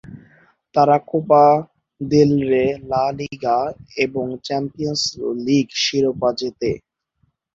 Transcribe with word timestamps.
তারা 0.75 0.97
Copa 1.09 1.45
del 2.01 2.31
Rey, 2.49 2.65
La 2.89 3.03
Liga 3.19 3.57
এবং 4.05 4.25
Champions 4.45 5.01
League 5.45 5.67
শিরোপা 5.83 6.29
জেতে। 6.39 6.71